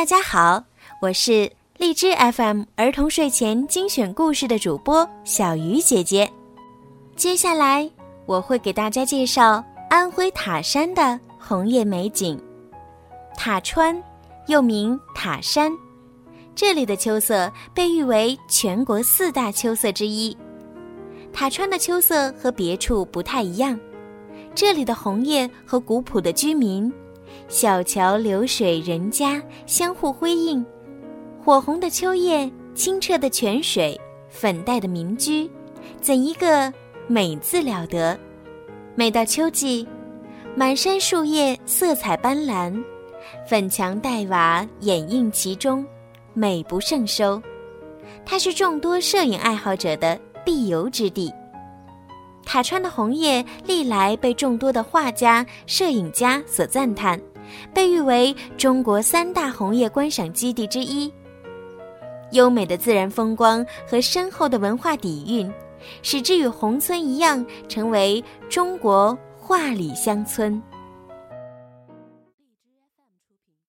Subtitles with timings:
[0.00, 0.64] 大家好，
[1.02, 6.26] 我是荔枝 FM 儿童睡前精选故事的主播小鱼姐姐。
[7.16, 7.86] 接下来
[8.24, 12.40] 我会给大家介绍安徽塔山的红叶美景。
[13.36, 13.94] 塔川
[14.46, 15.70] 又名塔山，
[16.54, 20.34] 这里的秋色被誉为全国四大秋色之一。
[21.30, 23.78] 塔川的秋色和别处不太一样，
[24.54, 26.90] 这里的红叶和古朴的居民。
[27.50, 30.64] 小桥流水人家相互辉映，
[31.44, 35.50] 火红的秋叶，清澈的泉水，粉黛的民居，
[36.00, 36.72] 怎一个
[37.08, 38.16] 美字了得！
[38.94, 39.84] 每到秋季，
[40.54, 42.80] 满山树叶色彩斑斓，
[43.48, 45.84] 粉墙黛瓦掩映其中，
[46.32, 47.42] 美不胜收。
[48.24, 51.32] 它是众多摄影爱好者的必游之地。
[52.46, 57.20] 塔川的红叶历来被众多的画家、摄影家所赞叹。
[57.72, 61.12] 被誉为中国三大红叶观赏基地之一。
[62.32, 65.52] 优美的自然风光和深厚的文化底蕴，
[66.02, 70.62] 使之与宏村一样，成为中国画里乡村。